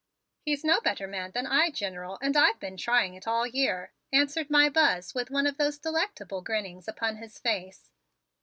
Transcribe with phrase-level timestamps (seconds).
[0.43, 4.49] "He's no better man than I, General, and I've been trying it all year," answered
[4.49, 7.91] my Buzz with one of those delectable grinnings upon his face.